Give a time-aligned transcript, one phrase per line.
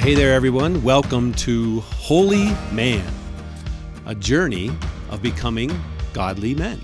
[0.00, 0.82] Hey there, everyone.
[0.82, 3.04] Welcome to Holy Man,
[4.06, 4.70] a journey
[5.10, 5.70] of becoming
[6.14, 6.80] godly men.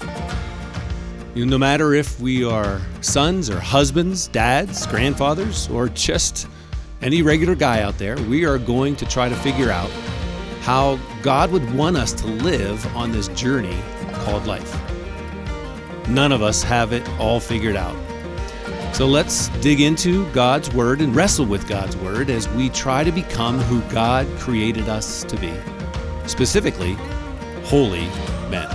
[1.34, 6.46] You know, no matter if we are sons or husbands, dads, grandfathers, or just
[7.00, 9.88] any regular guy out there, we are going to try to figure out
[10.60, 13.78] how God would want us to live on this journey
[14.12, 14.78] called life.
[16.06, 17.96] None of us have it all figured out.
[18.96, 23.12] So let's dig into God's Word and wrestle with God's Word as we try to
[23.12, 25.52] become who God created us to be,
[26.26, 26.94] specifically,
[27.64, 28.06] holy
[28.48, 28.66] men.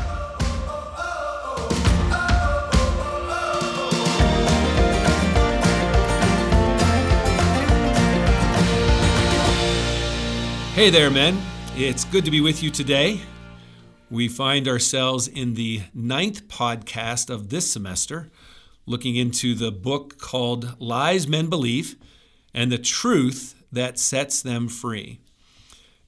[10.76, 11.42] Hey there, men.
[11.76, 13.22] It's good to be with you today.
[14.12, 18.30] We find ourselves in the ninth podcast of this semester,
[18.86, 21.96] looking into the book called Lies Men Believe
[22.54, 25.20] and the Truth That Sets Them Free.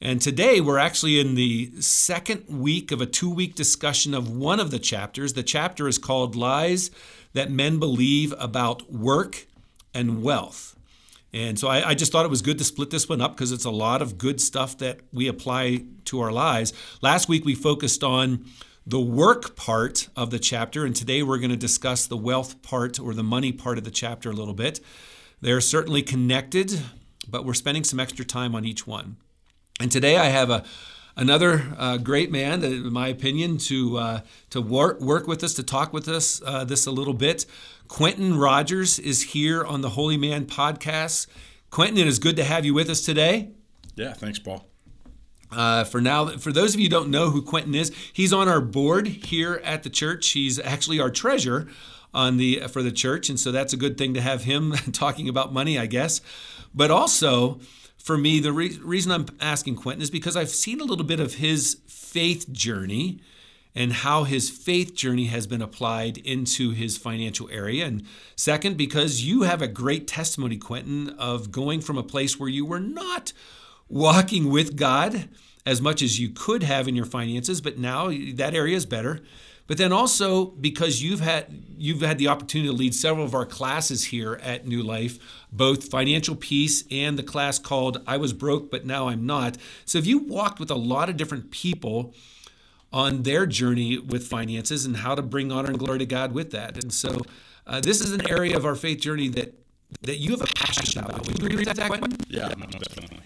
[0.02, 4.60] And today we're actually in the second week of a two week discussion of one
[4.60, 5.34] of the chapters.
[5.34, 6.92] The chapter is called Lies
[7.32, 9.48] That Men Believe About Work
[9.94, 10.76] and Wealth.
[11.32, 13.52] And so I, I, just thought it was good to split this one up because
[13.52, 16.74] it's a lot of good stuff that we apply to our lives.
[17.02, 18.46] Last week we focused on
[18.86, 23.00] the work part of the chapter, and today we're going to discuss the wealth part
[23.00, 24.80] or the money part of the chapter a little bit.
[25.42, 26.82] They're certainly connected,
[27.28, 29.18] but we're spending some extra time on each one.
[29.80, 30.64] And today I have a
[31.16, 35.64] another uh, great man, in my opinion, to uh, to work work with us, to
[35.64, 37.46] talk with us uh, this a little bit.
[37.88, 41.28] Quentin Rogers is here on the Holy Man podcast.
[41.70, 43.52] Quentin, it is good to have you with us today.
[43.96, 44.73] Yeah, thanks, Paul.
[45.56, 48.48] Uh, for now, for those of you who don't know who Quentin is, he's on
[48.48, 50.30] our board here at the church.
[50.30, 51.68] He's actually our treasurer
[52.14, 55.30] on the for the church, and so that's a good thing to have him talking
[55.30, 56.22] about money, I guess.
[56.74, 57.60] But also,
[57.98, 61.20] for me, the re- reason I'm asking Quentin is because I've seen a little bit
[61.20, 63.22] of his faith journey
[63.76, 67.86] and how his faith journey has been applied into his financial area.
[67.86, 72.50] And second, because you have a great testimony, Quentin, of going from a place where
[72.50, 73.34] you were not
[73.94, 75.30] walking with God
[75.66, 79.22] as much as you could have in your finances, but now that area is better.
[79.66, 83.46] But then also because you've had you've had the opportunity to lead several of our
[83.46, 88.70] classes here at New Life, both financial peace and the class called I was broke
[88.70, 89.58] but now I'm not.
[89.86, 92.14] So if you walked with a lot of different people
[92.92, 96.52] on their journey with finances and how to bring honor and glory to God with
[96.52, 96.84] that.
[96.84, 97.22] And so
[97.66, 99.54] uh, this is an area of our faith journey that
[100.02, 101.26] that you have a passion about.
[101.28, 102.18] Would you agree with that, Quentin?
[102.28, 103.20] Yeah, definitely.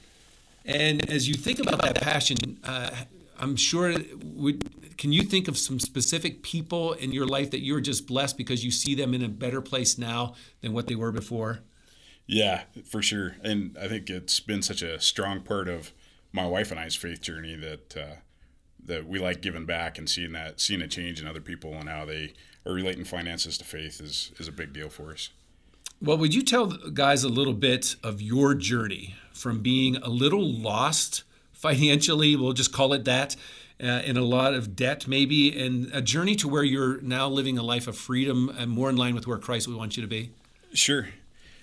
[0.67, 2.91] And as you think about that passion, uh,
[3.39, 7.81] I'm sure would can you think of some specific people in your life that you're
[7.81, 11.11] just blessed because you see them in a better place now than what they were
[11.11, 11.59] before?
[12.25, 13.35] Yeah, for sure.
[13.44, 15.94] And I think it's been such a strong part of
[16.33, 18.16] my wife and I's faith journey that uh,
[18.83, 21.88] that we like giving back and seeing that seeing a change in other people and
[21.88, 22.33] how they
[22.66, 25.29] are relating finances to faith is is a big deal for us.
[26.01, 30.47] Well, would you tell guys a little bit of your journey from being a little
[30.47, 33.35] lost financially, we'll just call it that,
[33.81, 37.57] uh, in a lot of debt maybe, and a journey to where you're now living
[37.57, 40.07] a life of freedom and more in line with where Christ would want you to
[40.07, 40.31] be?
[40.73, 41.07] Sure.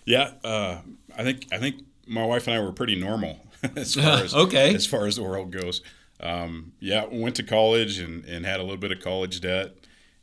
[0.04, 0.78] Yeah, uh,
[1.16, 3.38] I think I think my wife and I were pretty normal
[3.76, 4.74] as far as okay.
[4.74, 5.80] as far as the world goes.
[6.20, 9.74] Um, yeah, went to college and, and had a little bit of college debt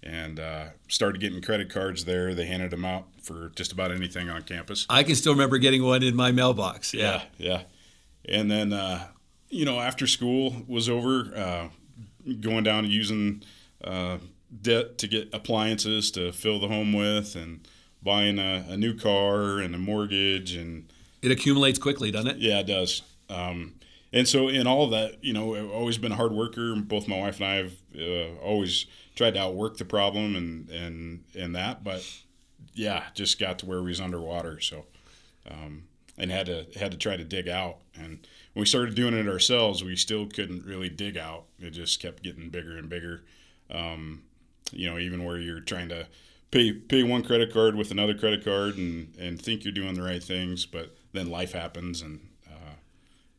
[0.03, 2.33] and uh, started getting credit cards there.
[2.33, 4.85] They handed them out for just about anything on campus.
[4.89, 6.93] I can still remember getting one in my mailbox.
[6.93, 7.63] Yeah, yeah.
[8.27, 8.37] yeah.
[8.37, 9.07] And then, uh,
[9.49, 11.69] you know, after school was over, uh,
[12.39, 13.43] going down and using
[13.83, 14.17] uh,
[14.61, 17.67] debt to get appliances to fill the home with and
[18.03, 20.55] buying a, a, new car and a mortgage.
[20.55, 20.91] And
[21.21, 22.37] it accumulates quickly, doesn't it?
[22.37, 23.03] Yeah, it does.
[23.29, 23.75] Um,
[24.13, 26.75] and so in all of that, you know, I've always been a hard worker.
[26.75, 28.85] Both my wife and I have uh, always
[29.15, 32.03] tried to outwork the problem and and and that, but
[32.73, 34.59] yeah, just got to where we was underwater.
[34.59, 34.85] So,
[35.49, 35.83] um,
[36.17, 37.77] and had to had to try to dig out.
[37.95, 41.45] And when we started doing it ourselves, we still couldn't really dig out.
[41.59, 43.23] It just kept getting bigger and bigger.
[43.69, 44.23] Um,
[44.71, 46.07] you know, even where you're trying to
[46.51, 50.03] pay pay one credit card with another credit card and and think you're doing the
[50.03, 52.19] right things, but then life happens and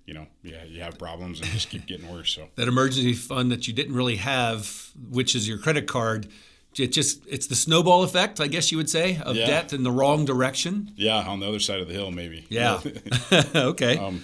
[0.07, 2.33] you know, yeah, you have problems and just keep getting worse.
[2.33, 6.29] So that emergency fund that you didn't really have, which is your credit card,
[6.77, 9.47] it just it's the snowball effect, I guess you would say, of yeah.
[9.47, 10.93] debt in the wrong direction.
[10.97, 12.47] Yeah, on the other side of the hill, maybe.
[12.49, 12.81] Yeah.
[13.55, 13.99] okay.
[13.99, 14.23] Um,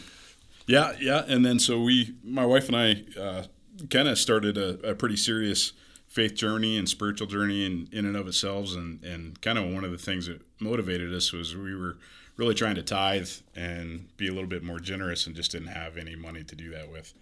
[0.66, 3.44] yeah, yeah, and then so we, my wife and I, uh,
[3.88, 5.72] kind of started a, a, pretty serious
[6.08, 9.84] faith journey and spiritual journey in, in and of ourselves, and and kind of one
[9.84, 11.96] of the things that motivated us was we were
[12.38, 15.98] really trying to tithe and be a little bit more generous and just didn't have
[15.98, 17.12] any money to do that with.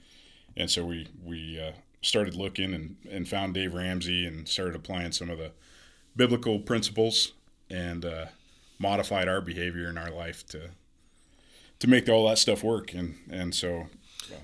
[0.56, 1.72] And so we we uh,
[2.02, 5.50] started looking and, and found Dave Ramsey and started applying some of the
[6.14, 7.32] biblical principles
[7.68, 8.26] and uh,
[8.78, 10.70] modified our behavior in our life to
[11.78, 12.94] to make all that stuff work.
[12.94, 13.88] And and so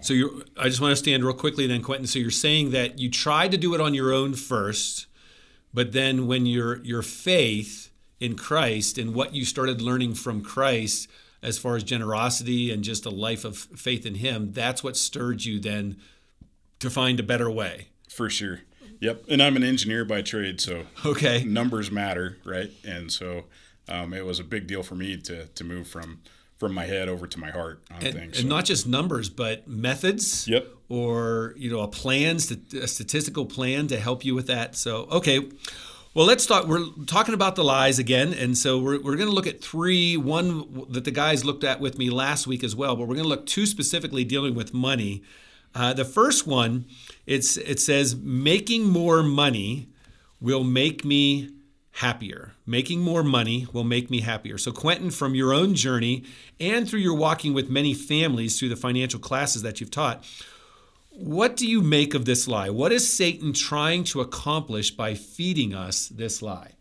[0.01, 2.07] so you I just want to stand real quickly then, Quentin.
[2.07, 5.07] So you're saying that you tried to do it on your own first,
[5.75, 7.92] but then when your your faith
[8.23, 11.09] in Christ and what you started learning from Christ
[11.43, 15.45] as far as generosity and just a life of faith in him, that's what stirred
[15.45, 15.97] you then
[16.79, 17.89] to find a better way.
[18.09, 18.61] For sure.
[19.01, 19.25] Yep.
[19.29, 21.43] And I'm an engineer by trade, so okay.
[21.45, 22.71] numbers matter, right?
[22.85, 23.45] And so
[23.89, 26.21] um, it was a big deal for me to to move from
[26.59, 28.39] from my head over to my heart on and, things.
[28.39, 30.47] And not just numbers, but methods.
[30.47, 30.69] Yep.
[30.89, 34.77] Or you know a plan, a statistical plan to help you with that.
[34.77, 35.51] So okay.
[36.15, 36.67] Well, let's talk.
[36.67, 40.19] We're talking about the lies again, and so we're, we're going to look at three.
[40.19, 43.25] One that the guys looked at with me last week as well, but we're going
[43.25, 45.23] to look two specifically dealing with money.
[45.75, 46.85] Uh, the first one,
[47.25, 49.89] it's it says making more money
[50.39, 51.49] will make me
[51.93, 52.53] happier.
[52.67, 54.59] Making more money will make me happier.
[54.59, 56.25] So, Quentin, from your own journey
[56.61, 60.23] and through your walking with many families through the financial classes that you've taught,
[61.15, 62.71] what do you make of this lie?
[62.71, 66.73] What is Satan trying to accomplish by feeding us this lie?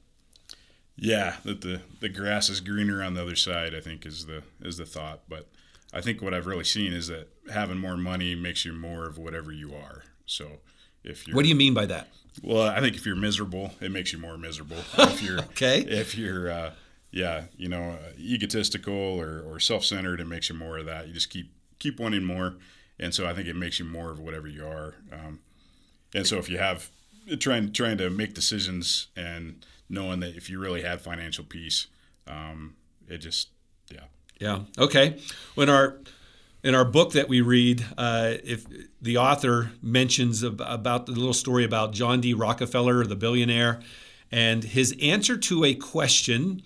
[0.96, 4.44] Yeah, that the, the grass is greener on the other side, I think is the
[4.62, 5.22] is the thought.
[5.28, 5.50] But
[5.94, 9.18] I think what I've really seen is that having more money makes you more of
[9.18, 10.04] whatever you are.
[10.26, 10.60] So
[11.04, 12.10] if you What do you mean by that?
[12.42, 14.78] Well, I think if you're miserable, it makes you more miserable.
[14.98, 15.80] If you're okay.
[15.82, 16.72] If you're uh,
[17.12, 21.08] yeah, you know, uh, egotistical or, or self-centered, it makes you more of that.
[21.08, 22.56] You just keep keep wanting more,
[23.02, 24.96] and so I think it makes you more of whatever you are.
[25.12, 25.40] Um,
[26.14, 26.90] and so if you have
[27.40, 31.88] trying trying to make decisions and knowing that if you really had financial peace,
[32.28, 32.76] um,
[33.08, 33.50] it just
[33.92, 34.06] yeah
[34.40, 35.20] yeah okay.
[35.56, 36.00] When our
[36.64, 38.66] in our book that we read, uh, if
[39.02, 42.34] the author mentions ab- about the little story about John D.
[42.34, 43.82] Rockefeller, the billionaire,
[44.32, 46.62] and his answer to a question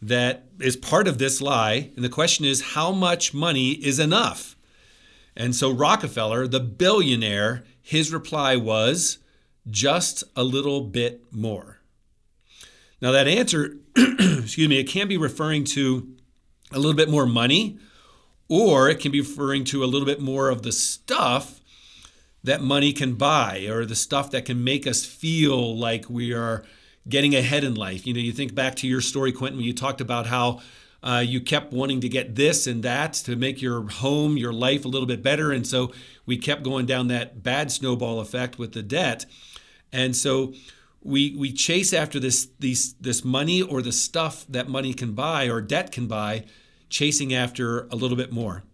[0.00, 1.90] that is part of this lie.
[1.94, 4.56] And the question is, how much money is enough?
[5.40, 9.16] And so Rockefeller, the billionaire, his reply was,
[9.70, 11.80] just a little bit more.
[13.00, 16.14] Now, that answer, excuse me, it can be referring to
[16.72, 17.78] a little bit more money
[18.50, 21.60] or it can be referring to a little bit more of the stuff
[22.44, 26.64] that money can buy or the stuff that can make us feel like we are
[27.08, 28.06] getting ahead in life.
[28.06, 30.60] You know, you think back to your story, Quentin, when you talked about how
[31.02, 34.84] uh, you kept wanting to get this and that to make your home, your life
[34.84, 35.50] a little bit better.
[35.50, 35.92] And so
[36.26, 39.26] we kept going down that bad snowball effect with the debt.
[39.92, 40.54] And so
[41.02, 45.48] we we chase after this these this money or the stuff that money can buy
[45.48, 46.44] or debt can buy
[46.90, 48.64] chasing after a little bit more.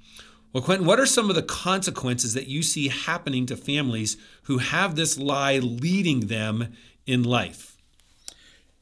[0.52, 4.58] Well, Quentin, what are some of the consequences that you see happening to families who
[4.58, 6.72] have this lie leading them
[7.06, 7.75] in life?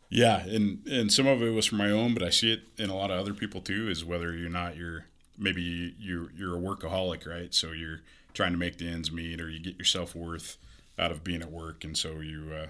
[0.08, 2.90] Yeah, and and some of it was from my own, but I see it in
[2.90, 3.88] a lot of other people too.
[3.88, 5.06] Is whether you're not you're
[5.38, 7.52] maybe you you're a workaholic, right?
[7.54, 8.00] So you're
[8.32, 10.56] trying to make the ends meet, or you get your self worth
[10.98, 12.66] out of being at work, and so you uh,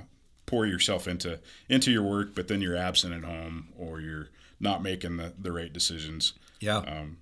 [0.46, 4.28] pour yourself into into your work, but then you're absent at home, or you're
[4.60, 6.32] not making the, the right decisions.
[6.60, 6.78] Yeah.
[6.78, 7.18] Um,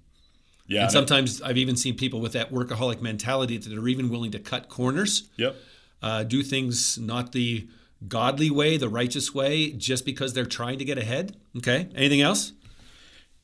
[0.67, 0.85] yeah.
[0.85, 4.39] And sometimes I've even seen people with that workaholic mentality that are even willing to
[4.39, 5.29] cut corners.
[5.37, 5.57] Yep.
[6.01, 7.69] Uh, do things not the
[8.09, 11.37] godly way, the righteous way, just because they're trying to get ahead.
[11.57, 11.89] Okay.
[11.95, 12.53] Anything else?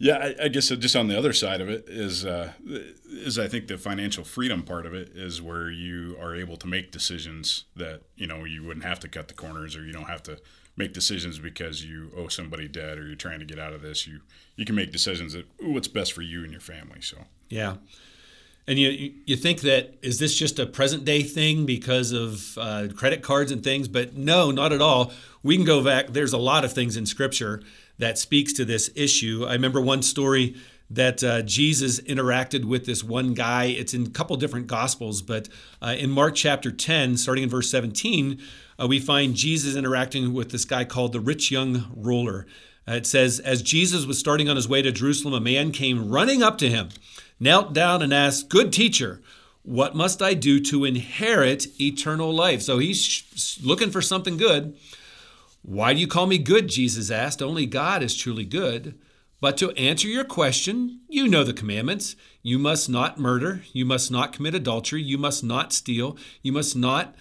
[0.01, 2.53] Yeah, I, I guess just on the other side of it is uh,
[3.09, 6.69] is I think the financial freedom part of it is where you are able to
[6.69, 10.09] make decisions that you know you wouldn't have to cut the corners or you don't
[10.09, 10.39] have to
[10.77, 14.07] make decisions because you owe somebody debt or you're trying to get out of this.
[14.07, 14.21] You
[14.55, 17.01] you can make decisions that ooh, what's best for you and your family.
[17.01, 17.17] So
[17.49, 17.77] yeah.
[18.69, 22.89] And you you think that is this just a present day thing because of uh,
[22.95, 23.89] credit cards and things?
[23.89, 25.11] But no, not at all.
[25.43, 26.09] We can go back.
[26.09, 27.63] There's a lot of things in Scripture
[27.97, 29.47] that speaks to this issue.
[29.49, 30.55] I remember one story
[30.91, 33.65] that uh, Jesus interacted with this one guy.
[33.65, 35.49] It's in a couple different gospels, but
[35.81, 38.41] uh, in Mark chapter 10, starting in verse 17,
[38.81, 42.47] uh, we find Jesus interacting with this guy called the rich young ruler.
[42.87, 46.09] Uh, it says, As Jesus was starting on his way to Jerusalem, a man came
[46.11, 46.89] running up to him,
[47.41, 49.21] knelt down, and asked, Good teacher,
[49.63, 52.63] what must I do to inherit eternal life?
[52.63, 54.77] So he's looking for something good.
[55.63, 56.69] Why do you call me good?
[56.69, 57.43] Jesus asked.
[57.43, 58.99] Only God is truly good.
[59.41, 62.17] But to answer your question, you know the commandments.
[62.43, 63.63] You must not murder.
[63.73, 65.03] You must not commit adultery.
[65.03, 66.17] You must not steal.
[66.43, 67.15] You must not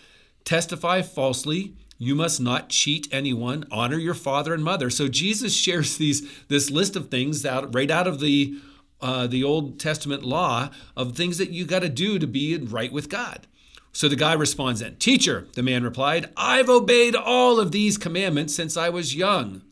[0.46, 1.76] testify falsely.
[1.98, 3.66] You must not cheat anyone.
[3.72, 4.90] Honor your father and mother.
[4.90, 8.58] So Jesus shares these this list of things out right out of the
[9.02, 12.92] uh, the Old Testament law of things that you got to do to be right
[12.92, 13.48] with God.
[13.92, 18.56] So the guy responds then, Teacher, the man replied, I've obeyed all of these commandments
[18.56, 19.64] since I was young.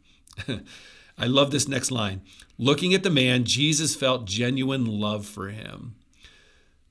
[1.18, 2.22] I love this next line.
[2.58, 5.96] Looking at the man, Jesus felt genuine love for him.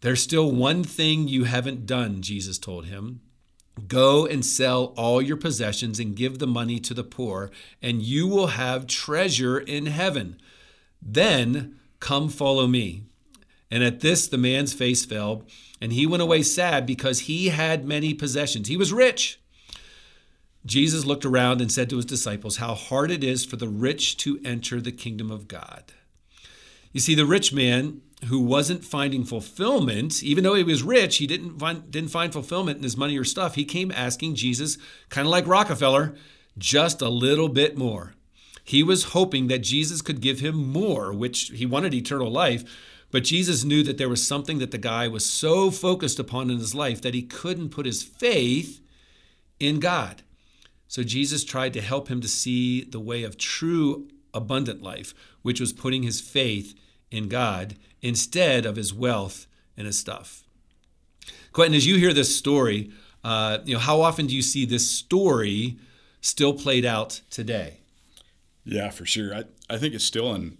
[0.00, 3.20] There's still one thing you haven't done, Jesus told him.
[3.88, 7.50] Go and sell all your possessions and give the money to the poor,
[7.82, 10.38] and you will have treasure in heaven.
[11.02, 13.02] Then come follow me.
[13.70, 15.46] And at this, the man's face fell,
[15.80, 18.68] and he went away sad because he had many possessions.
[18.68, 19.40] He was rich.
[20.66, 24.18] Jesus looked around and said to his disciples, How hard it is for the rich
[24.18, 25.94] to enter the kingdom of God.
[26.92, 31.26] You see, the rich man who wasn't finding fulfillment, even though he was rich, he
[31.26, 33.54] didn't find, didn't find fulfillment in his money or stuff.
[33.54, 34.76] He came asking Jesus,
[35.08, 36.14] kind of like Rockefeller,
[36.58, 38.14] just a little bit more.
[38.64, 42.64] He was hoping that Jesus could give him more, which he wanted eternal life.
[43.10, 46.58] But Jesus knew that there was something that the guy was so focused upon in
[46.58, 48.80] his life that he couldn't put his faith
[49.60, 50.22] in God.
[50.88, 55.60] So Jesus tried to help him to see the way of true abundant life, which
[55.60, 56.74] was putting his faith
[57.10, 60.42] in God instead of his wealth and his stuff.
[61.52, 62.90] Quentin, as you hear this story,
[63.22, 65.78] uh, you know how often do you see this story
[66.20, 67.78] still played out today?
[68.64, 69.34] Yeah, for sure.
[69.34, 70.58] I, I think it's still in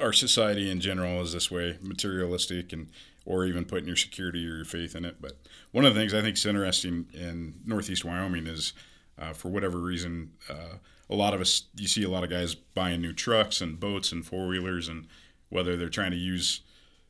[0.00, 2.90] our society in general is this way, materialistic and
[3.24, 5.16] or even putting your security or your faith in it.
[5.20, 5.38] But
[5.72, 8.72] one of the things I think is interesting in Northeast Wyoming is,
[9.18, 10.76] uh, for whatever reason, uh,
[11.10, 14.12] a lot of us you see a lot of guys buying new trucks and boats
[14.12, 15.06] and four wheelers, and
[15.48, 16.60] whether they're trying to use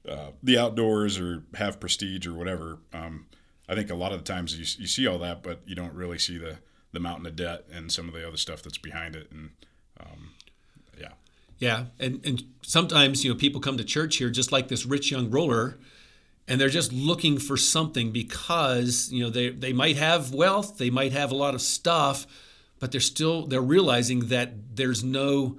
[0.09, 2.79] uh, the outdoors or have prestige or whatever.
[2.93, 3.26] Um,
[3.69, 5.95] I think a lot of the times you, you see all that, but you don't
[5.95, 6.59] really see the
[6.93, 9.31] the mountain of debt and some of the other stuff that's behind it.
[9.31, 9.50] And
[10.00, 10.31] um,
[11.58, 15.10] yeah, and and sometimes you know people come to church here just like this rich
[15.10, 15.78] young ruler,
[16.46, 20.90] and they're just looking for something because you know they they might have wealth, they
[20.90, 22.26] might have a lot of stuff,
[22.78, 25.58] but they're still they're realizing that there's no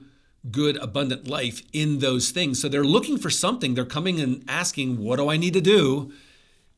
[0.51, 2.61] good, abundant life in those things.
[2.61, 3.73] So they're looking for something.
[3.73, 6.13] They're coming and asking, What do I need to do?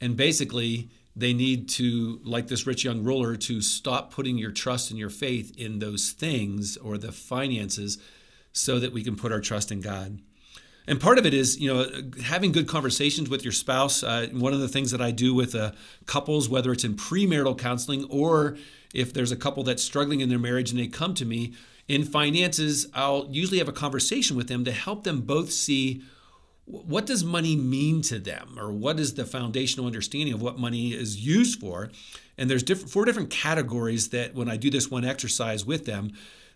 [0.02, 4.90] And basically, they need to, like this rich young ruler, to stop putting your trust
[4.90, 7.98] and your faith in those things or the finances
[8.52, 10.20] so that we can put our trust in God.
[10.88, 11.88] And part of it is, you know,
[12.24, 14.02] having good conversations with your spouse.
[14.02, 15.72] Uh, one of the things that I do with uh,
[16.08, 18.58] couples, whether it's in premarital counseling or
[18.94, 21.54] if there's a couple that's struggling in their marriage and they come to me,
[21.88, 26.02] in finances, I'll usually have a conversation with them to help them both see
[26.66, 30.94] what does money mean to them or what is the foundational understanding of what money
[30.94, 31.90] is used for
[32.38, 36.12] and there's different four different categories that when i do this one exercise with them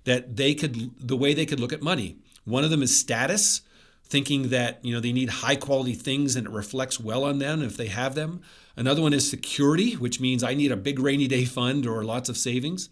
[0.06, 3.62] that they could the way they could look at money one of them is status
[4.04, 7.62] thinking that you know they need high quality things and it reflects well on them
[7.62, 8.42] if they have them
[8.76, 12.30] another one is security which means i need a big rainy day fund or lots
[12.30, 12.90] of savings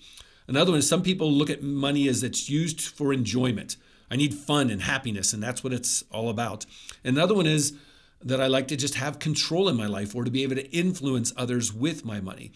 [0.51, 3.77] Another one is some people look at money as it's used for enjoyment.
[4.09, 6.65] I need fun and happiness, and that's what it's all about.
[7.05, 7.73] Another one is
[8.21, 10.69] that I like to just have control in my life or to be able to
[10.75, 12.51] influence others with my money.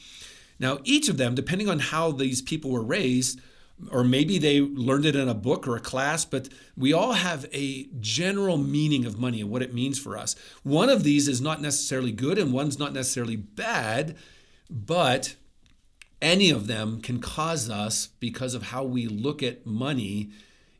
[0.59, 3.39] Now, each of them, depending on how these people were raised,
[3.91, 7.45] or maybe they learned it in a book or a class, but we all have
[7.53, 10.35] a general meaning of money and what it means for us.
[10.63, 14.15] One of these is not necessarily good and one's not necessarily bad,
[14.69, 15.35] but
[16.21, 20.31] any of them can cause us, because of how we look at money,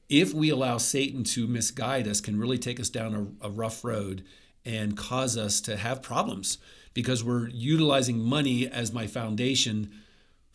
[0.07, 3.83] if we allow Satan to misguide us, can really take us down a, a rough
[3.83, 4.23] road
[4.63, 6.57] and cause us to have problems
[6.93, 9.91] because we're utilizing money as my foundation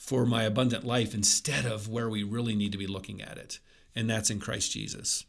[0.01, 3.59] for my abundant life instead of where we really need to be looking at it,
[3.95, 5.27] and that's in Christ Jesus.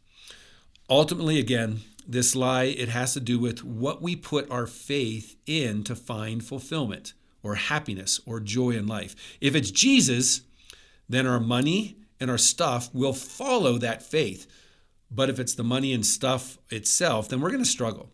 [0.88, 5.84] Ultimately, again, this lie, it has to do with what we put our faith in
[5.84, 7.12] to find fulfillment
[7.42, 9.14] or happiness or joy in life.
[9.42, 10.40] If it's Jesus,
[11.06, 14.46] then our money and our stuff will follow that faith.
[15.10, 18.10] But if it's the money and stuff itself, then we're going to struggle.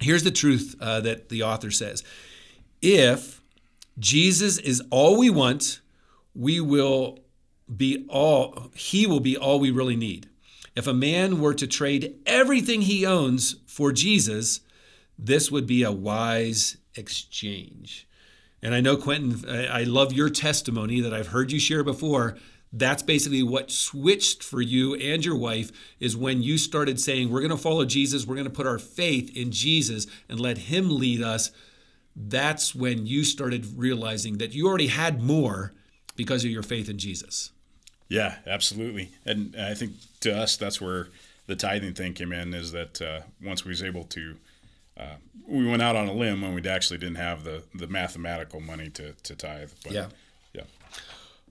[0.00, 2.02] Here's the truth uh, that the author says
[2.82, 3.40] If
[3.98, 5.80] Jesus is all we want,
[6.34, 7.20] we will
[7.74, 10.28] be all, he will be all we really need.
[10.76, 14.60] If a man were to trade everything he owns for Jesus,
[15.18, 18.08] this would be a wise exchange.
[18.62, 22.36] And I know, Quentin, I love your testimony that I've heard you share before.
[22.72, 27.40] That's basically what switched for you and your wife is when you started saying, We're
[27.40, 30.90] going to follow Jesus, we're going to put our faith in Jesus and let Him
[30.90, 31.52] lead us.
[32.16, 35.72] That's when you started realizing that you already had more,
[36.16, 37.50] because of your faith in Jesus.
[38.08, 39.10] Yeah, absolutely.
[39.24, 41.08] And I think to us, that's where
[41.46, 44.36] the tithing thing came in is that uh, once we was able to,
[44.96, 45.16] uh,
[45.46, 48.88] we went out on a limb when we actually didn't have the, the mathematical money
[48.90, 49.70] to, to tithe.
[49.82, 50.06] But, yeah.
[50.52, 50.62] Yeah.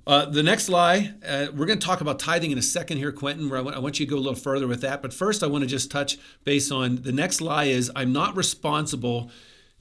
[0.06, 3.12] Uh, the next lie, uh, we're going to talk about tithing in a second here,
[3.12, 3.50] Quentin.
[3.50, 5.02] Where I want, I want you to go a little further with that.
[5.02, 8.36] But first, I want to just touch base on the next lie is I'm not
[8.36, 9.32] responsible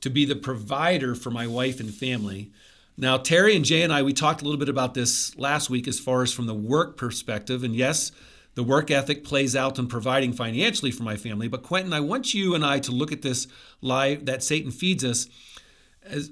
[0.01, 2.51] to be the provider for my wife and family.
[2.97, 5.89] Now, Terry and Jay and I, we talked a little bit about this last week
[5.89, 7.65] as far as from the work perspective.
[7.65, 8.13] And yes,
[8.55, 11.49] the work ethic plays out in providing financially for my family.
[11.49, 13.47] But Quentin, I want you and I to look at this
[13.81, 15.27] lie that Satan feeds us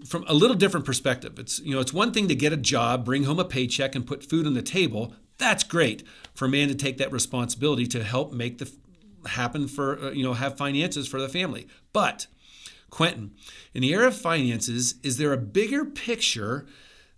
[0.06, 1.38] from a little different perspective.
[1.38, 4.06] It's you know it's one thing to get a job, bring home a paycheck, and
[4.06, 5.14] put food on the table.
[5.38, 6.02] That's great
[6.34, 8.70] for a man to take that responsibility to help make the
[9.26, 11.68] happen for uh, you know have finances for the family.
[11.92, 12.26] But
[12.90, 13.32] Quentin,
[13.72, 16.66] in the area of finances, is there a bigger picture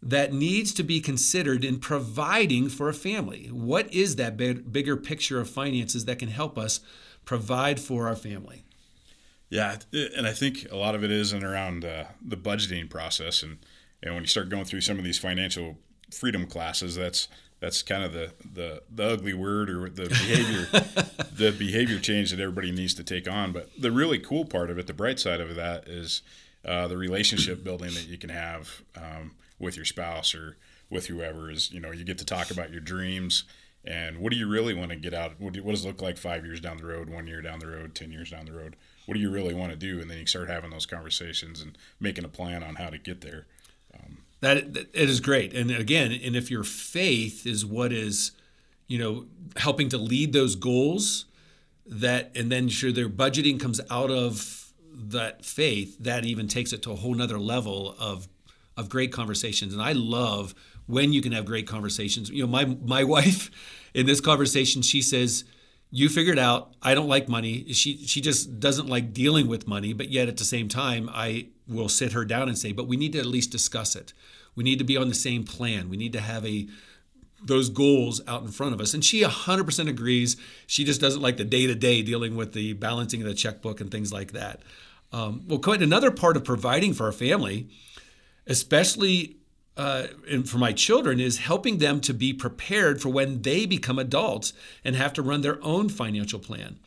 [0.02, 3.48] that needs to be considered in providing for a family?
[3.52, 6.80] What is that bigger picture of finances that can help us
[7.24, 8.64] provide for our family?
[9.48, 13.58] Yeah, and I think a lot of it is around uh, the budgeting process, and
[14.02, 15.76] and when you start going through some of these financial
[16.10, 17.28] freedom classes, that's
[17.62, 20.66] that's kind of the the, the ugly word or the behavior
[21.32, 23.52] the behavior change that everybody needs to take on.
[23.52, 26.22] But the really cool part of it, the bright side of that, is
[26.64, 30.56] uh, the relationship building that you can have um, with your spouse or
[30.90, 31.50] with whoever.
[31.50, 33.44] Is you know you get to talk about your dreams
[33.84, 35.34] and what do you really want to get out.
[35.38, 37.60] What, do, what does it look like five years down the road, one year down
[37.60, 38.74] the road, ten years down the road?
[39.06, 40.00] What do you really want to do?
[40.00, 43.20] And then you start having those conversations and making a plan on how to get
[43.20, 43.46] there.
[44.42, 45.54] That it is great.
[45.54, 48.32] And again, and if your faith is what is,
[48.88, 51.26] you know, helping to lead those goals,
[51.86, 56.82] that and then sure their budgeting comes out of that faith, that even takes it
[56.82, 58.28] to a whole nother level of
[58.76, 59.72] of great conversations.
[59.72, 60.56] And I love
[60.86, 62.28] when you can have great conversations.
[62.28, 63.48] You know, my my wife
[63.94, 65.44] in this conversation, she says,
[65.92, 69.92] "You figured out I don't like money." She she just doesn't like dealing with money,
[69.92, 72.96] but yet at the same time, I will sit her down and say, "But we
[72.96, 74.12] need to at least discuss it.
[74.56, 75.88] We need to be on the same plan.
[75.88, 76.66] We need to have a
[77.44, 80.36] those goals out in front of us." And she 100% agrees.
[80.66, 84.12] She just doesn't like the day-to-day dealing with the balancing of the checkbook and things
[84.12, 84.62] like that.
[85.12, 87.68] Um, well, quite another part of providing for our family,
[88.46, 89.36] especially
[89.76, 93.98] uh, and for my children is helping them to be prepared for when they become
[93.98, 94.52] adults
[94.84, 96.78] and have to run their own financial plan.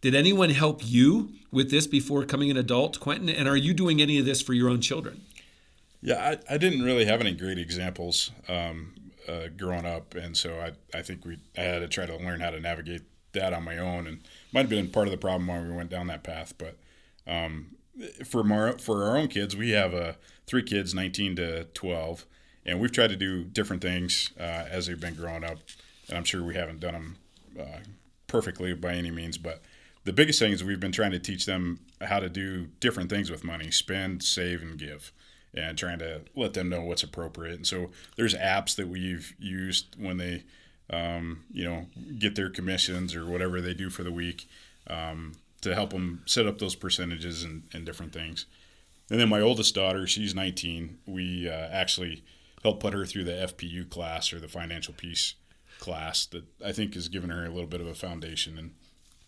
[0.00, 3.28] Did anyone help you with this before becoming an adult, Quentin?
[3.28, 5.20] And are you doing any of this for your own children?
[6.00, 8.94] Yeah, I, I didn't really have any great examples um,
[9.28, 12.40] uh, growing up, and so I, I think we I had to try to learn
[12.40, 14.20] how to navigate that on my own, and
[14.52, 16.54] might have been part of the problem why we went down that path.
[16.56, 16.78] But
[17.26, 17.76] um,
[18.24, 20.12] for our, for our own kids, we have uh,
[20.46, 22.26] three kids, 19 to 12,
[22.66, 25.58] and we've tried to do different things uh, as they've been growing up.
[26.08, 27.16] And I'm sure we haven't done them
[27.58, 27.78] uh,
[28.26, 29.62] perfectly by any means, but
[30.04, 33.30] the biggest thing is we've been trying to teach them how to do different things
[33.30, 35.12] with money spend, save, and give.
[35.52, 37.56] And trying to let them know what's appropriate.
[37.56, 40.44] And so there's apps that we've used when they,
[40.90, 41.86] um, you know,
[42.20, 44.48] get their commissions or whatever they do for the week
[44.86, 48.46] um, to help them set up those percentages and, and, different things.
[49.10, 50.98] And then my oldest daughter, she's 19.
[51.06, 52.24] We uh, actually
[52.62, 55.34] helped put her through the FPU class or the financial peace
[55.78, 58.72] class that I think has given her a little bit of a foundation and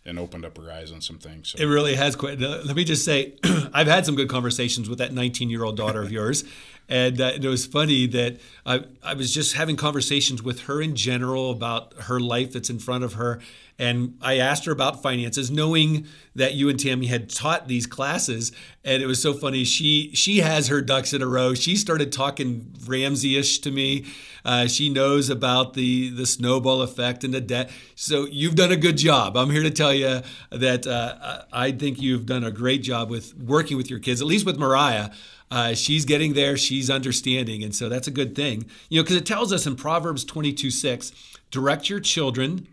[0.04, 1.50] and opened up her eyes on some things.
[1.50, 1.58] So.
[1.62, 2.16] It really has.
[2.16, 2.40] Quite.
[2.40, 3.34] Let me just say,
[3.72, 6.44] I've had some good conversations with that 19 year old daughter of yours,
[6.88, 10.96] and uh, it was funny that I, I was just having conversations with her in
[10.96, 13.40] general about her life that's in front of her,
[13.78, 18.52] and I asked her about finances, knowing that you and Tammy had taught these classes.
[18.84, 19.64] And it was so funny.
[19.64, 21.54] She she has her ducks in a row.
[21.54, 24.04] She started talking Ramsey-ish to me.
[24.44, 27.70] Uh, she knows about the the snowball effect and the debt.
[27.94, 29.36] So you've done a good job.
[29.36, 33.34] I'm here to tell you that uh, I think you've done a great job with
[33.36, 35.10] working with your kids, at least with Mariah.
[35.52, 36.56] Uh, she's getting there.
[36.56, 37.62] She's understanding.
[37.62, 38.64] And so that's a good thing.
[38.88, 41.12] You know, because it tells us in Proverbs 22 6,
[41.50, 42.66] direct your children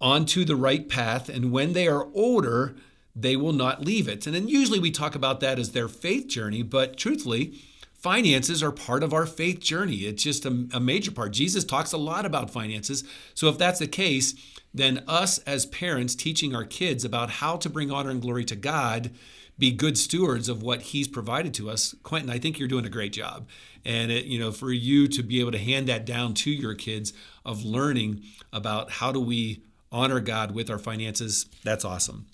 [0.00, 2.74] onto the right path, and when they are older,
[3.14, 4.26] they will not leave it.
[4.26, 7.60] And then usually we talk about that as their faith journey, but truthfully,
[7.92, 9.96] finances are part of our faith journey.
[9.96, 11.32] It's just a, a, major part.
[11.32, 13.04] Jesus talks a lot about finances.
[13.34, 14.34] So if that's the case,
[14.72, 18.56] then us as parents teaching our kids about how to bring honor and glory to
[18.56, 19.10] God,
[19.58, 21.94] be good stewards of what He's provided to us.
[22.02, 23.48] Quentin, I think you're doing a great job.
[23.84, 26.74] And it, you know, for you to be able to hand that down to your
[26.74, 27.12] kids
[27.44, 31.46] of learning about how do we honor God with our finances.
[31.64, 32.26] That's awesome.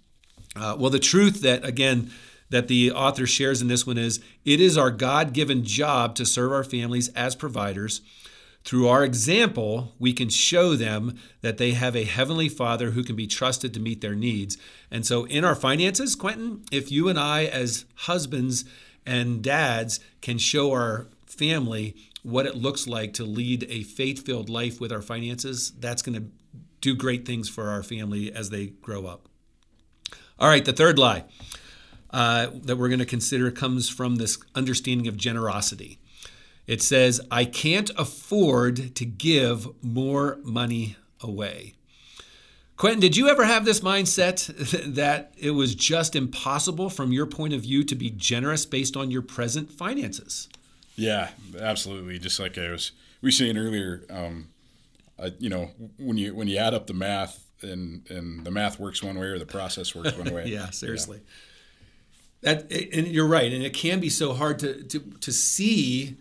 [0.55, 2.11] Uh, well, the truth that, again,
[2.51, 6.27] that the author shares in this one is it is our God given job to
[6.27, 8.03] serve our families as providers
[8.67, 13.15] Through our example, we can show them that they have a heavenly Father who can
[13.15, 14.59] be trusted to meet their needs.
[14.91, 18.65] And so, in our finances, Quentin, if you and I, as husbands
[19.07, 24.49] and dads, can show our family what it looks like to lead a faith filled
[24.49, 26.29] life with our finances, that's going to
[26.81, 29.29] do great things for our family as they grow up.
[30.41, 31.23] All right, the third lie
[32.11, 36.01] uh, that we're going to consider comes from this understanding of generosity.
[36.67, 41.75] It says, I can't afford to give more money away.
[42.77, 44.47] Quentin, did you ever have this mindset
[44.95, 49.11] that it was just impossible from your point of view to be generous based on
[49.11, 50.49] your present finances?
[50.95, 52.19] Yeah, absolutely.
[52.19, 54.49] Just like I was we were saying earlier, um,
[55.39, 59.03] you know, when you when you add up the math and and the math works
[59.03, 60.47] one way or the process works one way.
[60.49, 61.21] yeah, seriously.
[62.43, 62.55] Yeah.
[62.55, 66.17] That and you're right, and it can be so hard to to to see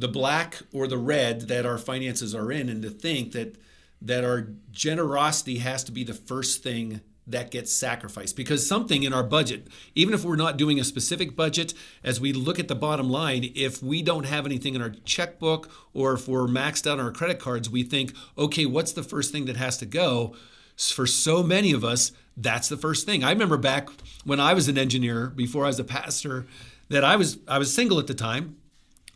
[0.00, 3.56] the black or the red that our finances are in and to think that
[4.02, 8.34] that our generosity has to be the first thing that gets sacrificed.
[8.34, 12.32] Because something in our budget even if we're not doing a specific budget as we
[12.32, 16.26] look at the bottom line if we don't have anything in our checkbook or if
[16.26, 19.56] we're maxed out on our credit cards we think okay what's the first thing that
[19.56, 20.34] has to go?
[20.76, 23.22] For so many of us that's the first thing.
[23.22, 23.90] I remember back
[24.24, 26.46] when i was an engineer before i was a pastor
[26.88, 28.56] that i was i was single at the time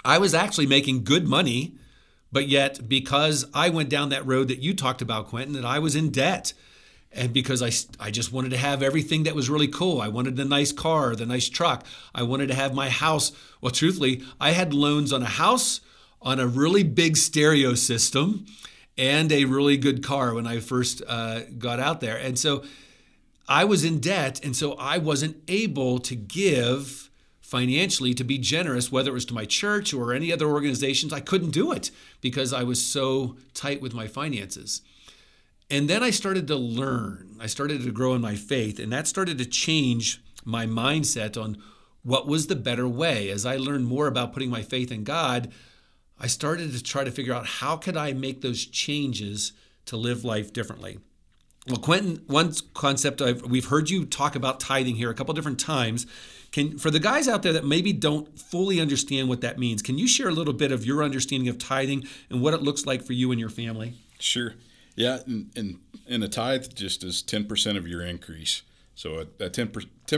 [0.04, 1.76] I was actually making good money,
[2.30, 5.78] but yet because I went down that road that you talked about, Quentin, that I
[5.78, 6.52] was in debt.
[7.16, 7.70] And because I,
[8.04, 10.00] I just wanted to have everything that was really cool.
[10.00, 11.86] I wanted the nice car, the nice truck.
[12.12, 13.30] I wanted to have my house.
[13.60, 15.80] Well, truthfully, I had loans on a house,
[16.20, 18.46] on a really big stereo system,
[18.98, 22.16] and a really good car when I first uh, got out there.
[22.16, 22.64] And so
[23.48, 24.44] I was in debt.
[24.44, 27.10] And so I wasn't able to give
[27.54, 31.12] financially to be generous, whether it was to my church or any other organizations.
[31.12, 34.82] I couldn't do it because I was so tight with my finances.
[35.70, 39.06] And then I started to learn, I started to grow in my faith, and that
[39.06, 41.56] started to change my mindset on
[42.02, 43.30] what was the better way.
[43.30, 45.52] As I learned more about putting my faith in God,
[46.18, 49.52] I started to try to figure out how could I make those changes
[49.86, 50.98] to live life differently.
[51.68, 55.60] Well, Quentin, one concept I've, we've heard you talk about tithing here a couple different
[55.60, 56.04] times.
[56.54, 59.98] Can for the guys out there that maybe don't fully understand what that means, can
[59.98, 63.02] you share a little bit of your understanding of tithing and what it looks like
[63.02, 63.94] for you and your family?
[64.20, 64.54] Sure.
[64.94, 68.62] Yeah, and and, and a tithe just is ten percent of your increase.
[68.94, 69.72] So a, 10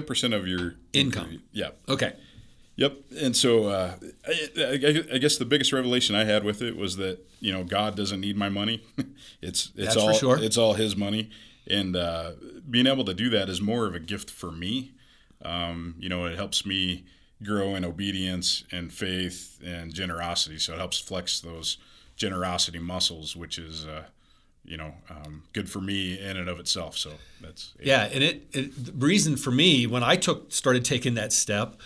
[0.04, 1.22] percent of your income.
[1.22, 1.70] Increase, yeah.
[1.88, 2.12] Okay.
[2.76, 2.96] Yep.
[3.18, 3.94] And so uh,
[4.28, 7.96] I, I, guess the biggest revelation I had with it was that you know God
[7.96, 8.84] doesn't need my money.
[9.40, 10.38] it's it's That's all sure.
[10.38, 11.30] it's all His money,
[11.66, 12.32] and uh,
[12.68, 14.92] being able to do that is more of a gift for me.
[15.44, 17.04] Um, you know, it helps me
[17.42, 20.58] grow in obedience and faith and generosity.
[20.58, 21.78] So it helps flex those
[22.16, 24.04] generosity muscles, which is uh,
[24.64, 26.96] you know um, good for me in and of itself.
[26.96, 28.08] So that's yeah.
[28.12, 31.76] And it, it reason for me when I took started taking that step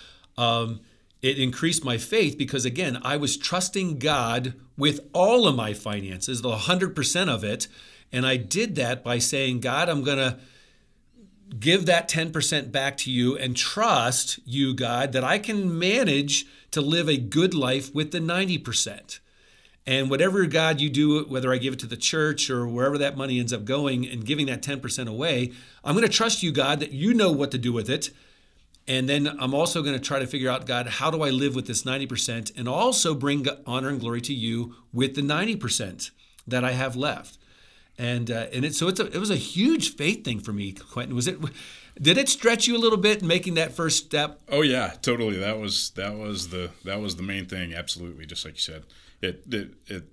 [0.40, 0.80] um,
[1.22, 6.42] it increased my faith because again i was trusting god with all of my finances
[6.42, 7.68] the 100% of it
[8.12, 10.38] and i did that by saying god i'm to
[11.58, 16.80] give that 10% back to you and trust you god that i can manage to
[16.80, 19.18] live a good life with the 90%
[19.86, 23.16] and whatever god you do whether i give it to the church or wherever that
[23.16, 25.52] money ends up going and giving that 10% away
[25.84, 28.10] i'm going to trust you god that you know what to do with it
[28.90, 31.54] and then I'm also going to try to figure out, God, how do I live
[31.54, 36.10] with this 90% and also bring honor and glory to you with the 90%
[36.48, 37.38] that I have left?
[38.00, 40.72] And uh, and it, so it's a, it was a huge faith thing for me,
[40.72, 41.14] Quentin.
[41.14, 41.38] Was it?
[42.00, 44.40] Did it stretch you a little bit in making that first step?
[44.48, 45.36] Oh yeah, totally.
[45.36, 47.74] That was that was the that was the main thing.
[47.74, 48.84] Absolutely, just like you said.
[49.20, 50.04] It it it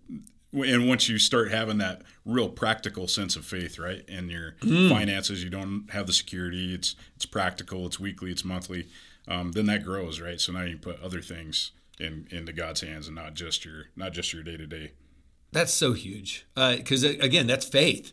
[0.52, 4.90] and once you start having that real practical sense of faith right in your mm.
[4.90, 8.88] finances you don't have the security it's it's practical it's weekly it's monthly
[9.28, 12.80] um, then that grows right so now you can put other things in into god's
[12.80, 14.94] hands and not just your not just your day-to-day
[15.58, 18.12] that's so huge because uh, again that's faith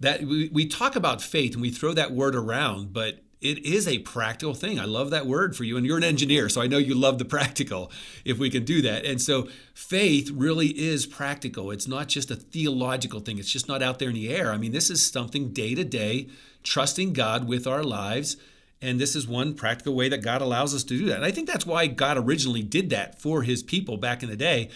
[0.00, 3.86] that we, we talk about faith and we throw that word around but it is
[3.86, 4.80] a practical thing.
[4.80, 5.76] I love that word for you.
[5.76, 7.92] And you're an engineer, so I know you love the practical
[8.24, 9.04] if we can do that.
[9.04, 11.70] And so faith really is practical.
[11.70, 14.50] It's not just a theological thing, it's just not out there in the air.
[14.50, 16.28] I mean, this is something day to day,
[16.62, 18.38] trusting God with our lives.
[18.80, 21.16] And this is one practical way that God allows us to do that.
[21.16, 24.36] And I think that's why God originally did that for his people back in the
[24.36, 24.70] day.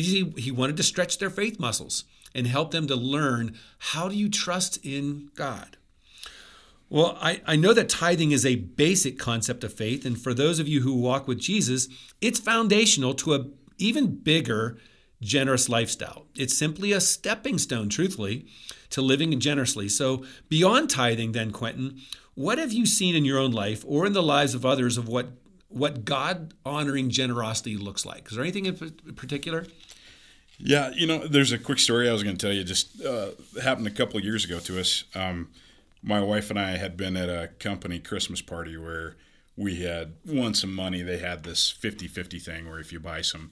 [0.00, 2.04] He, he wanted to stretch their faith muscles
[2.34, 5.76] and help them to learn how do you trust in God?
[6.90, 10.58] Well, I, I know that tithing is a basic concept of faith, and for those
[10.58, 11.88] of you who walk with Jesus,
[12.20, 13.46] it's foundational to a
[13.78, 14.78] even bigger
[15.20, 16.26] generous lifestyle.
[16.36, 18.46] It's simply a stepping stone, truthfully,
[18.90, 19.88] to living generously.
[19.88, 22.00] So, beyond tithing, then, Quentin,
[22.34, 25.08] what have you seen in your own life or in the lives of others of
[25.08, 25.30] what
[25.74, 28.28] what God honoring generosity looks like?
[28.28, 28.76] Is there anything in
[29.16, 29.66] particular?
[30.58, 32.62] Yeah, you know, there's a quick story I was going to tell you.
[32.62, 35.02] Just uh, happened a couple of years ago to us.
[35.14, 35.50] Um,
[36.00, 39.16] my wife and I had been at a company Christmas party where
[39.56, 41.02] we had won some money.
[41.02, 43.50] They had this 50 50 thing where if you buy some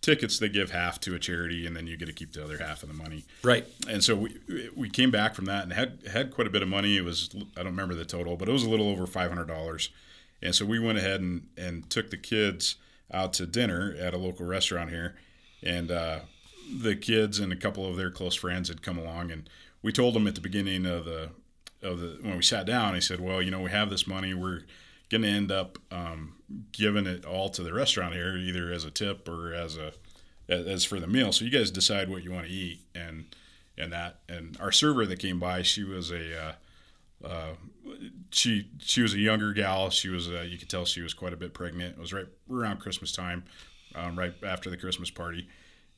[0.00, 2.58] tickets, they give half to a charity and then you get to keep the other
[2.58, 3.24] half of the money.
[3.42, 3.66] Right.
[3.88, 6.68] And so we, we came back from that and had, had quite a bit of
[6.68, 6.96] money.
[6.96, 9.88] It was, I don't remember the total, but it was a little over $500.
[10.44, 12.76] And so we went ahead and, and took the kids
[13.12, 15.16] out to dinner at a local restaurant here.
[15.62, 16.20] And uh,
[16.70, 19.30] the kids and a couple of their close friends had come along.
[19.30, 19.48] And
[19.82, 21.30] we told them at the beginning of the,
[21.82, 24.34] of the when we sat down, I said, well, you know, we have this money.
[24.34, 24.62] We're
[25.08, 26.34] going to end up um,
[26.72, 29.92] giving it all to the restaurant here, either as a tip or as a
[30.46, 31.32] as for the meal.
[31.32, 33.34] So you guys decide what you want to eat and
[33.78, 34.18] and that.
[34.28, 36.52] And our server that came by, she was a uh,
[37.22, 37.52] uh,
[38.30, 39.90] she she was a younger gal.
[39.90, 41.96] She was uh, you could tell she was quite a bit pregnant.
[41.96, 43.44] It was right around Christmas time,
[43.94, 45.48] um, right after the Christmas party,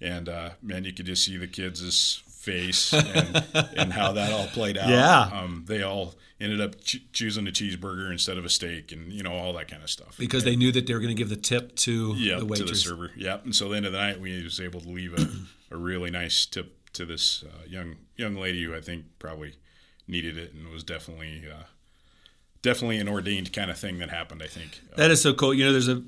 [0.01, 3.45] and uh, man, you could just see the kids' face and,
[3.77, 4.89] and how that all played out.
[4.89, 9.13] Yeah, um, they all ended up ch- choosing a cheeseburger instead of a steak, and
[9.13, 10.17] you know all that kind of stuff.
[10.19, 12.47] Because and, they knew that they were going to give the tip to yeah, the
[12.47, 12.69] waitress.
[12.69, 13.11] to the server.
[13.17, 15.29] Yeah, and so the end of the night, we was able to leave a,
[15.75, 19.55] a really nice tip to this uh, young young lady who I think probably
[20.09, 21.65] needed it and it was definitely uh,
[22.63, 24.43] definitely an ordained kind of thing that happened.
[24.43, 25.55] I think that is so cool.
[25.55, 26.03] You know, there's a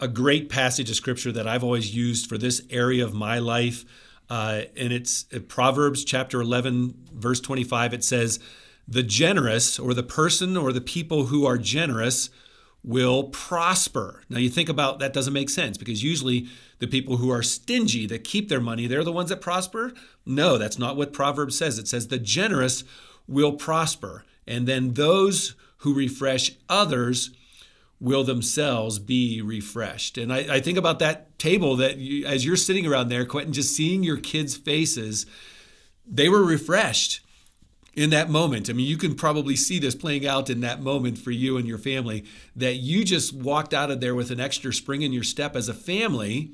[0.00, 3.84] a great passage of scripture that I've always used for this area of my life,
[4.30, 7.92] uh, and it's uh, Proverbs chapter 11, verse 25.
[7.92, 8.40] It says,
[8.88, 12.30] "The generous, or the person, or the people who are generous."
[12.82, 14.22] will prosper.
[14.30, 16.48] Now you think about that doesn't make sense because usually
[16.78, 19.92] the people who are stingy that keep their money, they're the ones that prosper.
[20.24, 21.78] No, that's not what Proverbs says.
[21.78, 22.82] It says the generous
[23.30, 24.24] will prosper.
[24.46, 27.30] And then those who refresh others
[28.00, 30.18] will themselves be refreshed.
[30.18, 33.52] And I, I think about that table that you, as you're sitting around there, Quentin,
[33.52, 35.26] just seeing your kids' faces,
[36.06, 37.20] they were refreshed
[37.94, 38.70] in that moment.
[38.70, 41.66] I mean, you can probably see this playing out in that moment for you and
[41.66, 42.24] your family
[42.56, 45.68] that you just walked out of there with an extra spring in your step as
[45.68, 46.52] a family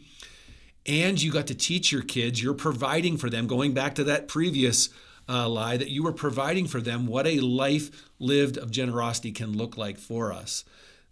[0.87, 4.29] and you got to teach your kids, you're providing for them, going back to that
[4.29, 4.89] previous
[5.29, 9.57] uh, lie, that you were providing for them what a life lived of generosity can
[9.57, 10.65] look like for us.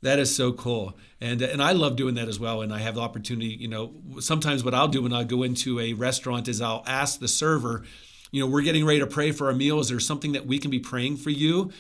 [0.03, 2.61] That is so cool, and and I love doing that as well.
[2.61, 5.81] And I have the opportunity, you know, sometimes what I'll do when I go into
[5.81, 7.85] a restaurant is I'll ask the server,
[8.31, 9.81] you know, we're getting ready to pray for our meal.
[9.81, 11.71] Is there something that we can be praying for you?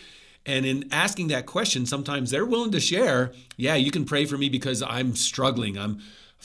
[0.46, 4.36] And in asking that question, sometimes they're willing to share, yeah, you can pray for
[4.38, 5.78] me because I'm struggling.
[5.78, 6.00] I'm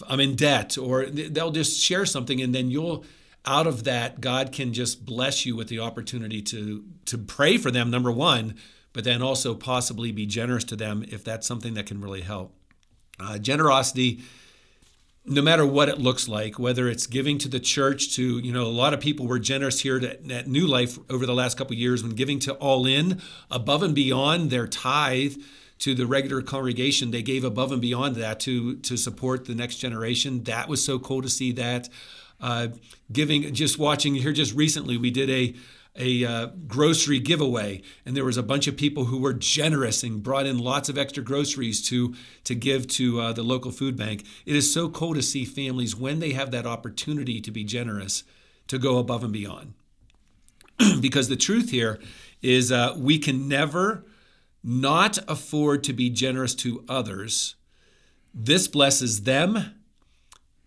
[0.07, 3.05] I'm in debt, or they'll just share something, and then you'll
[3.45, 7.71] out of that, God can just bless you with the opportunity to to pray for
[7.71, 7.89] them.
[7.89, 8.55] Number one,
[8.93, 12.53] but then also possibly be generous to them if that's something that can really help.
[13.19, 14.21] Uh, generosity
[15.29, 18.63] no matter what it looks like, whether it's giving to the church, to you know,
[18.63, 22.01] a lot of people were generous here at, New Life over the last couple years
[22.01, 23.21] when giving to All In,
[23.51, 25.35] above and beyond their tithe
[25.79, 27.11] to the regular congregation.
[27.11, 30.43] They gave above and beyond that to to support the next generation.
[30.43, 31.89] That was so cool to see that.
[32.39, 32.69] Uh,
[33.11, 35.55] giving, just watching here, just recently, we did a
[35.95, 40.23] a uh, grocery giveaway, and there was a bunch of people who were generous and
[40.23, 44.23] brought in lots of extra groceries to to give to uh, the local food bank.
[44.45, 48.23] It is so cool to see families when they have that opportunity to be generous
[48.67, 49.73] to go above and beyond.
[51.01, 51.99] because the truth here
[52.41, 54.05] is, uh, we can never
[54.63, 57.55] not afford to be generous to others.
[58.33, 59.75] This blesses them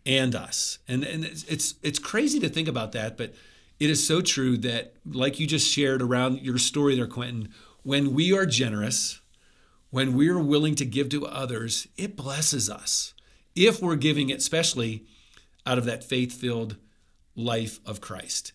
[0.05, 3.35] and us, and and it's it's, crazy to think about that, but
[3.79, 7.49] it is so true that, like you just shared around your story there, Quentin,
[7.83, 9.21] when we are generous,
[9.91, 13.15] when we're willing to give to others, it blesses us.
[13.55, 15.05] If we're giving it, especially
[15.67, 16.77] out of that faith filled
[17.35, 18.53] life of Christ.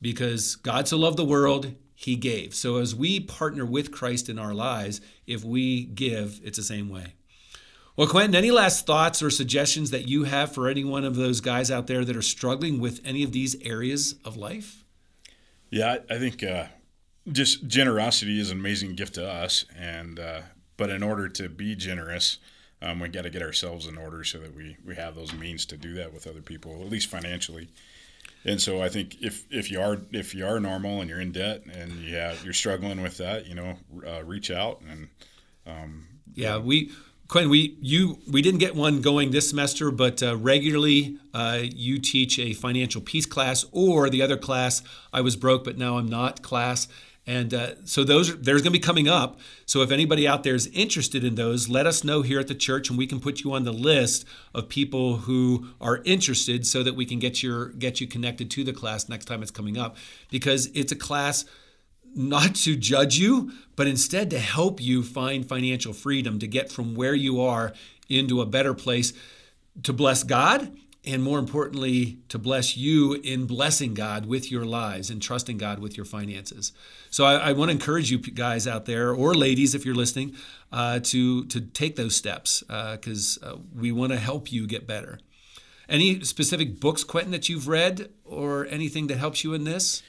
[0.00, 2.54] Because God so loved the world, he gave.
[2.54, 6.88] So as we partner with Christ in our lives, if we give, it's the same
[6.88, 7.14] way.
[8.00, 11.42] Well, Quentin, any last thoughts or suggestions that you have for any one of those
[11.42, 14.86] guys out there that are struggling with any of these areas of life?
[15.68, 16.68] Yeah, I think uh,
[17.30, 20.40] just generosity is an amazing gift to us, and uh,
[20.78, 22.38] but in order to be generous,
[22.80, 25.66] um, we got to get ourselves in order so that we we have those means
[25.66, 27.68] to do that with other people, at least financially.
[28.46, 31.32] And so I think if, if you are if you are normal and you're in
[31.32, 35.08] debt and you have, you're struggling with that, you know, uh, reach out and
[35.66, 36.92] um, yeah, we
[37.30, 42.00] Quinn, we you we didn't get one going this semester, but uh, regularly uh, you
[42.00, 44.82] teach a financial peace class or the other class.
[45.12, 46.88] I was broke, but now I'm not class.
[47.28, 49.38] And uh, so those are, there's going to be coming up.
[49.64, 52.54] So if anybody out there is interested in those, let us know here at the
[52.56, 56.82] church, and we can put you on the list of people who are interested, so
[56.82, 59.78] that we can get your get you connected to the class next time it's coming
[59.78, 59.96] up,
[60.30, 61.44] because it's a class
[62.14, 66.94] not to judge you, but instead to help you find financial freedom to get from
[66.94, 67.72] where you are
[68.08, 69.12] into a better place
[69.82, 75.08] to bless God and more importantly, to bless you in blessing God with your lives
[75.08, 76.72] and trusting God with your finances.
[77.10, 80.36] So I, I want to encourage you guys out there, or ladies, if you're listening,
[80.70, 84.86] uh, to to take those steps because uh, uh, we want to help you get
[84.86, 85.18] better.
[85.88, 90.02] Any specific books, Quentin, that you've read, or anything that helps you in this?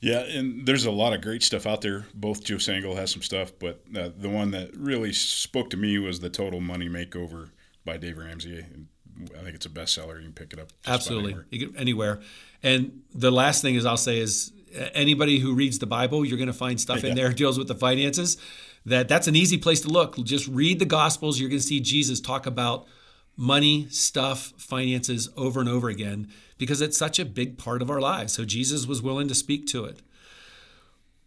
[0.00, 2.06] Yeah, and there's a lot of great stuff out there.
[2.14, 5.98] Both Joe Sangl has some stuff, but uh, the one that really spoke to me
[5.98, 7.50] was the Total Money Makeover
[7.84, 8.64] by Dave Ramsey.
[9.36, 10.18] I think it's a bestseller.
[10.18, 11.80] You can pick it up absolutely anywhere.
[11.80, 12.20] anywhere.
[12.62, 14.52] And the last thing is I'll say is
[14.94, 17.10] anybody who reads the Bible, you're going to find stuff yeah.
[17.10, 18.36] in there deals with the finances.
[18.86, 20.16] That that's an easy place to look.
[20.18, 21.40] Just read the Gospels.
[21.40, 22.86] You're going to see Jesus talk about
[23.36, 28.00] money, stuff, finances over and over again because it's such a big part of our
[28.00, 28.32] lives.
[28.32, 30.00] So Jesus was willing to speak to it.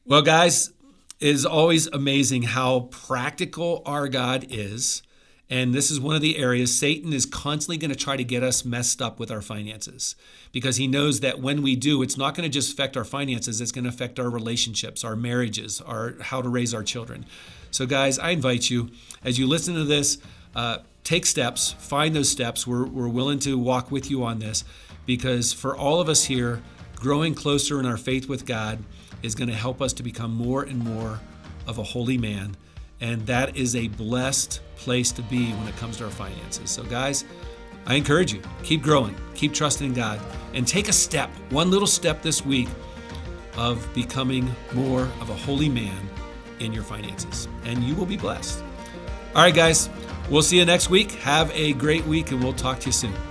[0.05, 0.71] Well, guys,
[1.19, 5.03] it is always amazing how practical our God is.
[5.49, 8.41] And this is one of the areas Satan is constantly going to try to get
[8.41, 10.15] us messed up with our finances
[10.53, 13.59] because he knows that when we do, it's not going to just affect our finances,
[13.59, 17.25] it's going to affect our relationships, our marriages, our how to raise our children.
[17.69, 18.91] So, guys, I invite you
[19.23, 20.19] as you listen to this,
[20.55, 22.65] uh, take steps, find those steps.
[22.65, 24.63] We're, we're willing to walk with you on this
[25.05, 26.61] because for all of us here,
[26.95, 28.83] growing closer in our faith with God
[29.23, 31.19] is going to help us to become more and more
[31.67, 32.55] of a holy man.
[32.99, 36.69] And that is a blessed place to be when it comes to our finances.
[36.69, 37.25] So, guys,
[37.85, 40.19] I encourage you keep growing, keep trusting God,
[40.53, 42.69] and take a step, one little step this week
[43.57, 46.07] of becoming more of a holy man
[46.59, 47.47] in your finances.
[47.65, 48.63] And you will be blessed.
[49.35, 49.89] All right, guys,
[50.29, 51.11] we'll see you next week.
[51.13, 53.30] Have a great week, and we'll talk to you soon.